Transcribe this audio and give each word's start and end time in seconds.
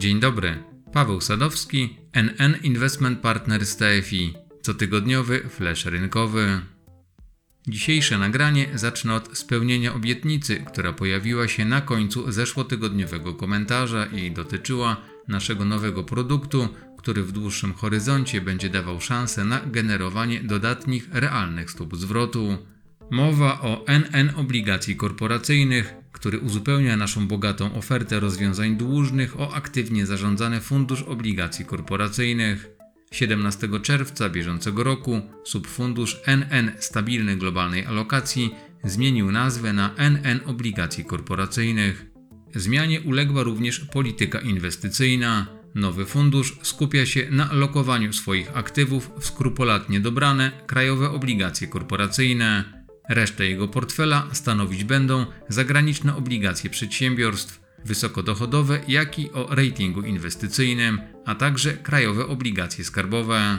Dzień 0.00 0.20
dobry. 0.20 0.62
Paweł 0.92 1.20
Sadowski, 1.20 1.96
NN 2.12 2.56
Investment 2.62 3.18
Partners 3.20 3.76
TFI. 3.76 4.34
Cotygodniowy 4.62 5.48
flash 5.48 5.84
rynkowy. 5.84 6.60
Dzisiejsze 7.68 8.18
nagranie 8.18 8.66
zacznę 8.74 9.14
od 9.14 9.38
spełnienia 9.38 9.94
obietnicy, 9.94 10.64
która 10.72 10.92
pojawiła 10.92 11.48
się 11.48 11.64
na 11.64 11.80
końcu 11.80 12.32
zeszłotygodniowego 12.32 13.34
komentarza 13.34 14.06
i 14.06 14.30
dotyczyła 14.30 14.96
naszego 15.28 15.64
nowego 15.64 16.04
produktu, 16.04 16.68
który 16.98 17.22
w 17.22 17.32
dłuższym 17.32 17.74
horyzoncie 17.74 18.40
będzie 18.40 18.70
dawał 18.70 19.00
szansę 19.00 19.44
na 19.44 19.60
generowanie 19.66 20.40
dodatnich 20.42 21.08
realnych 21.12 21.70
stóp 21.70 21.96
zwrotu. 21.96 22.58
Mowa 23.10 23.60
o 23.60 23.84
NN 23.86 24.32
obligacji 24.36 24.96
korporacyjnych, 24.96 25.99
który 26.20 26.38
uzupełnia 26.38 26.96
naszą 26.96 27.28
bogatą 27.28 27.74
ofertę 27.74 28.20
rozwiązań 28.20 28.76
dłużnych 28.76 29.40
o 29.40 29.54
aktywnie 29.54 30.06
zarządzany 30.06 30.60
fundusz 30.60 31.02
obligacji 31.02 31.64
korporacyjnych. 31.64 32.70
17 33.12 33.68
czerwca 33.82 34.28
bieżącego 34.28 34.84
roku 34.84 35.20
subfundusz 35.44 36.20
NN 36.26 36.72
Stabilny 36.78 37.36
Globalnej 37.36 37.86
Alokacji 37.86 38.54
zmienił 38.84 39.32
nazwę 39.32 39.72
na 39.72 39.94
NN 39.96 40.40
Obligacji 40.46 41.04
Korporacyjnych. 41.04 42.06
Zmianie 42.54 43.00
uległa 43.00 43.42
również 43.42 43.80
polityka 43.80 44.40
inwestycyjna. 44.40 45.46
Nowy 45.74 46.06
fundusz 46.06 46.58
skupia 46.62 47.06
się 47.06 47.26
na 47.30 47.52
lokowaniu 47.52 48.12
swoich 48.12 48.56
aktywów 48.56 49.10
w 49.18 49.26
skrupulatnie 49.26 50.00
dobrane 50.00 50.52
krajowe 50.66 51.10
obligacje 51.10 51.68
korporacyjne. 51.68 52.79
Resztę 53.10 53.46
jego 53.46 53.68
portfela 53.68 54.28
stanowić 54.32 54.84
będą 54.84 55.26
zagraniczne 55.48 56.16
obligacje 56.16 56.70
przedsiębiorstw, 56.70 57.60
wysokodochodowe, 57.84 58.80
jak 58.88 59.18
i 59.18 59.30
o 59.32 59.54
ratingu 59.54 60.02
inwestycyjnym, 60.02 61.00
a 61.26 61.34
także 61.34 61.72
krajowe 61.72 62.26
obligacje 62.26 62.84
skarbowe. 62.84 63.58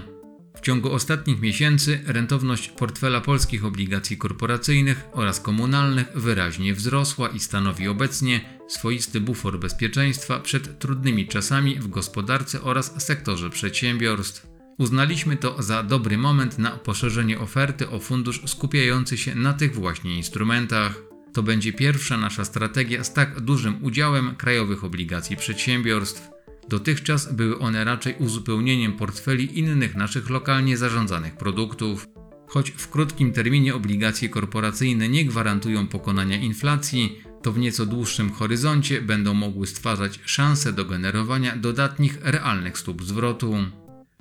W 0.58 0.62
ciągu 0.62 0.92
ostatnich 0.92 1.42
miesięcy 1.42 2.00
rentowność 2.06 2.70
portfela 2.70 3.22
polskich 3.22 3.66
obligacji 3.66 4.18
korporacyjnych 4.18 5.04
oraz 5.12 5.40
komunalnych 5.40 6.08
wyraźnie 6.16 6.74
wzrosła 6.74 7.30
i 7.30 7.40
stanowi 7.40 7.88
obecnie 7.88 8.60
swoisty 8.68 9.22
bufor 9.22 9.60
bezpieczeństwa 9.60 10.40
przed 10.40 10.80
trudnymi 10.80 11.28
czasami 11.28 11.76
w 11.80 11.88
gospodarce 11.88 12.62
oraz 12.62 13.04
sektorze 13.04 13.50
przedsiębiorstw. 13.50 14.51
Uznaliśmy 14.78 15.38
to 15.38 15.64
za 15.64 15.84
dobry 15.84 16.18
moment 16.18 16.60
na 16.60 16.72
poszerzenie 16.72 17.40
oferty 17.40 17.90
o 17.90 18.00
fundusz 18.00 18.42
skupiający 18.46 19.18
się 19.18 19.36
na 19.36 19.54
tych 19.54 19.76
właśnie 19.76 20.16
instrumentach. 20.16 21.02
To 21.34 21.44
będzie 21.44 21.74
pierwsza 21.74 22.18
nasza 22.18 22.46
strategia 22.46 23.04
z 23.04 23.14
tak 23.14 23.40
dużym 23.40 23.84
udziałem 23.84 24.36
krajowych 24.36 24.84
obligacji 24.84 25.38
przedsiębiorstw. 25.38 26.30
Dotychczas 26.70 27.34
były 27.34 27.60
one 27.60 27.84
raczej 27.84 28.16
uzupełnieniem 28.20 28.94
portfeli 28.94 29.60
innych 29.60 29.96
naszych 29.96 30.30
lokalnie 30.30 30.78
zarządzanych 30.78 31.38
produktów. 31.38 32.08
Choć 32.48 32.72
w 32.72 32.90
krótkim 32.90 33.34
terminie 33.34 33.76
obligacje 33.76 34.30
korporacyjne 34.30 35.10
nie 35.10 35.26
gwarantują 35.26 35.88
pokonania 35.88 36.38
inflacji, 36.38 37.22
to 37.42 37.52
w 37.52 37.58
nieco 37.58 37.86
dłuższym 37.86 38.32
horyzoncie 38.32 39.02
będą 39.02 39.34
mogły 39.34 39.68
stwarzać 39.68 40.20
szanse 40.26 40.74
do 40.74 40.86
generowania 40.86 41.56
dodatnich 41.56 42.18
realnych 42.22 42.78
stóp 42.78 43.04
zwrotu. 43.04 43.56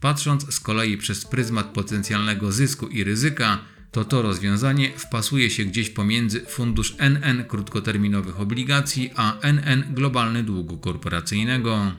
Patrząc 0.01 0.55
z 0.55 0.61
kolei 0.61 0.97
przez 0.97 1.25
pryzmat 1.25 1.67
potencjalnego 1.67 2.53
zysku 2.53 2.89
i 2.89 3.05
ryzyka, 3.05 3.59
to 3.91 4.05
to 4.05 4.23
rozwiązanie 4.23 4.91
wpasuje 4.97 5.51
się 5.51 5.65
gdzieś 5.65 5.91
pomiędzy 5.91 6.41
fundusz 6.41 6.95
NN 6.99 7.45
krótkoterminowych 7.45 8.41
obligacji 8.41 9.11
a 9.17 9.41
NN 9.43 9.85
globalny 9.95 10.43
długu 10.43 10.79
korporacyjnego. 10.79 11.93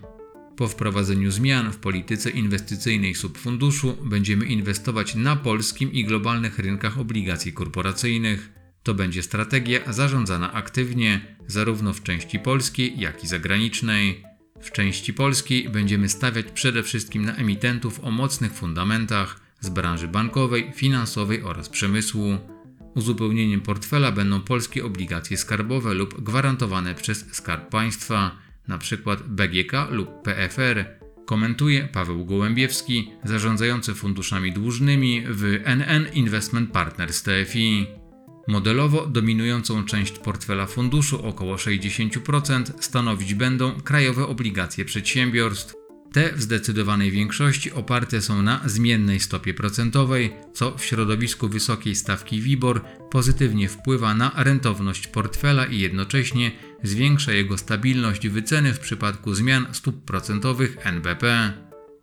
Po 0.56 0.68
wprowadzeniu 0.68 1.32
zmian 1.32 1.72
w 1.72 1.78
polityce 1.78 2.30
inwestycyjnej 2.30 3.16
subfunduszu 3.16 3.98
będziemy 4.06 4.46
inwestować 4.46 5.16
na 5.16 5.36
polskim 5.36 5.92
i 5.92 6.06
globalnych 6.06 6.60
rynkach 6.60 7.00
obligacji 7.00 7.54
korporacyjnych. 7.54 8.50
To 8.84 8.94
będzie 8.94 9.24
strategia 9.24 9.94
zarządzana 9.94 10.54
aktywnie, 10.54 11.36
zarówno 11.48 11.94
w 11.94 12.04
części 12.04 12.40
polskiej, 12.40 13.00
jak 13.00 13.24
i 13.24 13.28
zagranicznej. 13.28 14.31
W 14.62 14.72
części 14.72 15.14
polskiej 15.14 15.70
będziemy 15.70 16.10
stawiać 16.10 16.46
przede 16.54 16.84
wszystkim 16.84 17.26
na 17.26 17.36
emitentów 17.36 18.04
o 18.04 18.12
mocnych 18.12 18.54
fundamentach 18.54 19.40
z 19.60 19.70
branży 19.70 20.08
bankowej, 20.08 20.72
finansowej 20.76 21.44
oraz 21.44 21.70
przemysłu. 21.70 22.38
Uzupełnieniem 22.96 23.62
portfela 23.62 24.12
będą 24.12 24.42
polskie 24.42 24.86
obligacje 24.86 25.38
skarbowe 25.38 25.94
lub 25.94 26.24
gwarantowane 26.24 26.96
przez 26.96 27.26
Skarb 27.32 27.70
Państwa, 27.70 28.32
np. 28.70 29.18
BGK 29.28 29.72
lub 29.92 30.22
PFR. 30.24 30.86
Komentuje 31.26 31.88
Paweł 31.94 32.26
Gołębiewski, 32.26 33.12
zarządzający 33.24 33.94
funduszami 33.94 34.54
dłużnymi 34.54 35.24
w 35.28 35.60
NN 35.64 36.14
Investment 36.14 36.72
Partners 36.72 37.24
TFI. 37.24 38.01
Modelowo 38.52 39.08
dominującą 39.08 39.86
część 39.86 40.20
portfela 40.20 40.66
funduszu, 40.66 41.26
około 41.26 41.56
60%, 41.56 42.64
stanowić 42.80 43.34
będą 43.34 43.82
krajowe 43.82 44.28
obligacje 44.28 44.86
przedsiębiorstw. 44.86 45.74
Te 46.14 46.34
w 46.34 46.42
zdecydowanej 46.42 47.12
większości 47.12 47.72
oparte 47.72 48.22
są 48.22 48.42
na 48.42 48.62
zmiennej 48.66 49.20
stopie 49.20 49.54
procentowej, 49.54 50.34
co 50.54 50.78
w 50.78 50.86
środowisku 50.86 51.50
wysokiej 51.50 51.96
stawki 51.96 52.42
WIBOR 52.42 52.82
pozytywnie 53.12 53.70
wpływa 53.70 54.14
na 54.14 54.32
rentowność 54.36 55.08
portfela 55.08 55.66
i 55.66 55.80
jednocześnie 55.80 56.52
zwiększa 56.84 57.32
jego 57.32 57.58
stabilność 57.58 58.28
wyceny 58.28 58.74
w 58.74 58.80
przypadku 58.80 59.34
zmian 59.34 59.68
stóp 59.72 60.06
procentowych 60.06 60.78
NBP. 60.84 61.54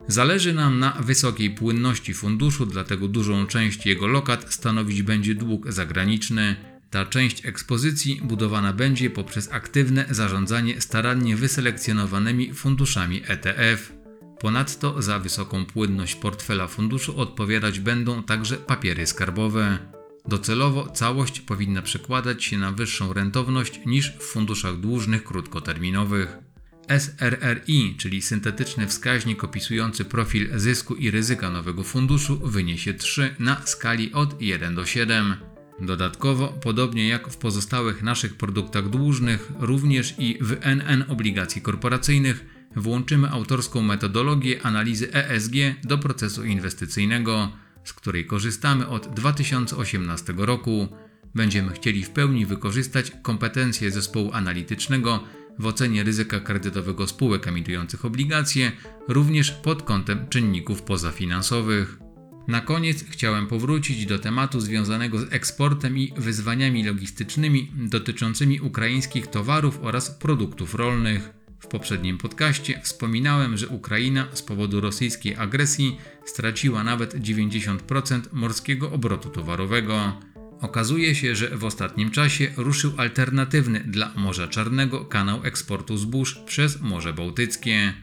Zależy 0.09 0.55
nam 0.55 0.79
na 0.79 0.91
wysokiej 0.91 1.51
płynności 1.51 2.15
funduszu, 2.15 2.67
dlatego 2.67 3.09
dużą 3.09 3.47
część 3.47 3.87
jego 3.87 4.07
lokat 4.07 4.55
stanowić 4.55 5.03
będzie 5.03 5.35
dług 5.35 5.73
zagraniczny. 5.73 6.57
Ta 6.91 7.07
część 7.07 7.47
ekspozycji 7.47 8.21
budowana 8.25 8.73
będzie 8.73 9.11
poprzez 9.11 9.53
aktywne 9.53 10.05
zarządzanie 10.11 10.81
starannie 10.81 11.37
wyselekcjonowanymi 11.37 12.55
funduszami 12.55 13.23
ETF. 13.27 13.93
Ponadto 14.41 15.03
za 15.03 15.19
wysoką 15.19 15.67
płynność 15.67 16.15
portfela 16.15 16.67
funduszu 16.67 17.21
odpowiadać 17.21 17.81
będą 17.81 18.23
także 18.23 18.57
papiery 18.57 19.07
skarbowe. 19.07 19.79
Docelowo 20.29 20.89
całość 20.91 21.41
powinna 21.41 21.83
przekładać 21.83 22.45
się 22.45 22.59
na 22.59 22.73
wyższą 22.73 23.13
rentowność 23.13 23.81
niż 23.87 24.13
w 24.19 24.23
funduszach 24.23 24.81
dłużnych 24.81 25.25
krótkoterminowych. 25.25 26.39
SRRI, 26.89 27.95
czyli 27.99 28.23
syntetyczny 28.23 28.87
wskaźnik 28.87 29.45
opisujący 29.45 30.05
profil 30.05 30.49
zysku 30.55 30.95
i 30.95 31.11
ryzyka 31.11 31.51
nowego 31.51 31.85
funduszu, 31.85 32.39
wyniesie 32.45 32.95
3 32.95 33.35
na 33.39 33.67
skali 33.67 34.13
od 34.13 34.43
1 34.43 34.75
do 34.75 34.87
7. 34.87 35.35
Dodatkowo, 35.81 36.49
podobnie 36.49 37.09
jak 37.09 37.29
w 37.29 37.37
pozostałych 37.37 38.03
naszych 38.03 38.35
produktach 38.35 38.89
dłużnych, 38.89 39.53
również 39.59 40.15
i 40.19 40.39
w 40.41 40.57
NN 40.61 41.05
obligacji 41.09 41.63
korporacyjnych, 41.63 42.45
włączymy 42.77 43.31
autorską 43.31 43.83
metodologię 43.83 44.63
analizy 44.63 45.13
ESG 45.13 45.55
do 45.85 45.99
procesu 45.99 46.45
inwestycyjnego, 46.45 47.53
z 47.85 47.93
której 47.93 48.27
korzystamy 48.27 48.89
od 48.89 49.15
2018 49.15 50.35
roku. 50.37 50.89
Będziemy 51.35 51.73
chcieli 51.73 52.05
w 52.05 52.11
pełni 52.11 52.47
wykorzystać 52.47 53.13
kompetencje 53.23 53.91
zespołu 53.91 54.33
analitycznego 54.33 55.25
w 55.59 55.67
ocenie 55.67 56.03
ryzyka 56.03 56.41
kredytowego 56.41 57.07
spółek 57.07 57.49
emitujących 57.49 58.05
obligacje, 58.05 58.73
również 59.09 59.51
pod 59.51 59.83
kątem 59.83 60.29
czynników 60.29 60.83
pozafinansowych. 60.83 61.99
Na 62.49 62.61
koniec 62.61 63.05
chciałem 63.11 63.47
powrócić 63.47 64.07
do 64.07 64.19
tematu 64.19 64.61
związanego 64.61 65.19
z 65.19 65.33
eksportem 65.33 65.99
i 65.99 66.13
wyzwaniami 66.17 66.85
logistycznymi 66.85 67.73
dotyczącymi 67.77 68.61
ukraińskich 68.61 69.27
towarów 69.27 69.79
oraz 69.83 70.11
produktów 70.11 70.75
rolnych. 70.75 71.31
W 71.61 71.67
poprzednim 71.67 72.19
podcaście 72.19 72.81
wspominałem, 72.83 73.57
że 73.57 73.69
Ukraina 73.69 74.29
z 74.33 74.43
powodu 74.43 74.81
rosyjskiej 74.81 75.37
agresji 75.37 75.97
straciła 76.25 76.85
nawet 76.85 77.15
90% 77.15 78.21
morskiego 78.33 78.93
obrotu 78.93 79.31
towarowego. 79.31 80.21
Okazuje 80.61 81.15
się, 81.15 81.37
że 81.37 81.57
w 81.57 81.65
ostatnim 81.65 82.11
czasie 82.11 82.53
ruszył 82.57 82.93
alternatywny 82.97 83.81
dla 83.81 84.13
Morza 84.17 84.49
Czarnego 84.49 85.05
kanał 85.05 85.45
eksportu 85.45 85.97
zbóż 85.97 86.35
przez 86.35 86.81
Morze 86.81 87.13
Bałtyckie. 87.13 87.95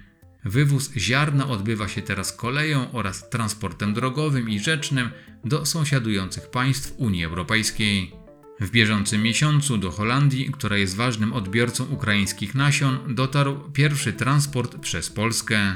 Wywóz 0.45 0.91
ziarna 0.97 1.47
odbywa 1.47 1.87
się 1.87 2.01
teraz 2.01 2.33
koleją 2.33 2.91
oraz 2.91 3.29
transportem 3.29 3.93
drogowym 3.93 4.49
i 4.49 4.59
rzecznym 4.59 5.09
do 5.45 5.65
sąsiadujących 5.65 6.49
państw 6.49 6.93
Unii 6.97 7.25
Europejskiej. 7.25 8.11
W 8.59 8.71
bieżącym 8.71 9.21
miesiącu 9.21 9.77
do 9.77 9.91
Holandii, 9.91 10.51
która 10.51 10.77
jest 10.77 10.95
ważnym 10.95 11.33
odbiorcą 11.33 11.85
ukraińskich 11.85 12.55
nasion, 12.55 13.15
dotarł 13.15 13.71
pierwszy 13.73 14.13
transport 14.13 14.77
przez 14.77 15.09
Polskę. 15.09 15.75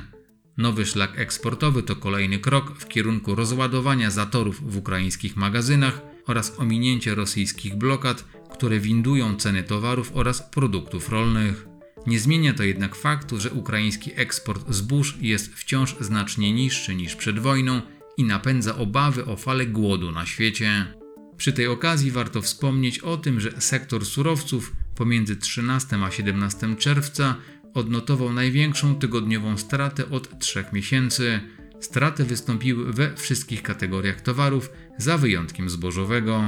Nowy 0.57 0.85
szlak 0.85 1.19
eksportowy 1.19 1.83
to 1.83 1.95
kolejny 1.95 2.39
krok 2.39 2.79
w 2.79 2.87
kierunku 2.87 3.35
rozładowania 3.35 4.11
zatorów 4.11 4.71
w 4.71 4.77
ukraińskich 4.77 5.35
magazynach 5.37 6.08
oraz 6.27 6.59
ominięcie 6.59 7.15
rosyjskich 7.15 7.75
blokad, 7.75 8.25
które 8.53 8.79
windują 8.79 9.35
ceny 9.35 9.63
towarów 9.63 10.11
oraz 10.13 10.41
produktów 10.41 11.09
rolnych. 11.09 11.65
Nie 12.07 12.19
zmienia 12.19 12.53
to 12.53 12.63
jednak 12.63 12.95
faktu, 12.95 13.39
że 13.39 13.51
ukraiński 13.51 14.11
eksport 14.15 14.73
zbóż 14.73 15.17
jest 15.21 15.55
wciąż 15.55 15.95
znacznie 15.99 16.53
niższy 16.53 16.95
niż 16.95 17.15
przed 17.15 17.39
wojną 17.39 17.81
i 18.17 18.23
napędza 18.23 18.75
obawy 18.75 19.25
o 19.25 19.35
falę 19.35 19.65
głodu 19.65 20.11
na 20.11 20.25
świecie. 20.25 20.93
Przy 21.37 21.53
tej 21.53 21.67
okazji 21.67 22.11
warto 22.11 22.41
wspomnieć 22.41 22.99
o 22.99 23.17
tym, 23.17 23.39
że 23.39 23.61
sektor 23.61 24.05
surowców 24.05 24.73
pomiędzy 24.95 25.35
13 25.35 25.97
a 26.05 26.11
17 26.11 26.75
czerwca 26.75 27.35
odnotował 27.73 28.33
największą 28.33 28.95
tygodniową 28.95 29.57
stratę 29.57 30.09
od 30.09 30.39
3 30.39 30.65
miesięcy. 30.73 31.39
Straty 31.79 32.23
wystąpiły 32.23 32.93
we 32.93 33.15
wszystkich 33.15 33.63
kategoriach 33.63 34.21
towarów, 34.21 34.69
za 34.97 35.17
wyjątkiem 35.17 35.69
zbożowego. 35.69 36.43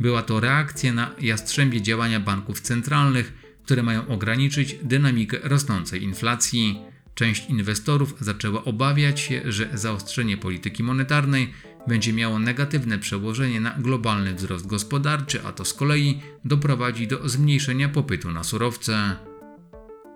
Była 0.00 0.22
to 0.22 0.40
reakcja 0.40 0.92
na 0.92 1.14
jastrzębie 1.20 1.82
działania 1.82 2.20
banków 2.20 2.60
centralnych, 2.60 3.32
które 3.64 3.82
mają 3.82 4.06
ograniczyć 4.08 4.76
dynamikę 4.82 5.38
rosnącej 5.42 6.02
inflacji. 6.02 6.80
Część 7.14 7.50
inwestorów 7.50 8.14
zaczęła 8.20 8.64
obawiać 8.64 9.20
się, 9.20 9.42
że 9.44 9.68
zaostrzenie 9.74 10.36
polityki 10.36 10.82
monetarnej 10.82 11.52
będzie 11.88 12.12
miało 12.12 12.38
negatywne 12.38 12.98
przełożenie 12.98 13.60
na 13.60 13.74
globalny 13.78 14.34
wzrost 14.34 14.66
gospodarczy, 14.66 15.44
a 15.44 15.52
to 15.52 15.64
z 15.64 15.74
kolei 15.74 16.20
doprowadzi 16.44 17.08
do 17.08 17.28
zmniejszenia 17.28 17.88
popytu 17.88 18.30
na 18.30 18.44
surowce. 18.44 19.16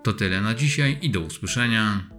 To 0.03 0.13
tyle 0.13 0.41
na 0.41 0.53
dzisiaj 0.53 0.97
i 1.01 1.09
do 1.09 1.19
usłyszenia. 1.19 2.14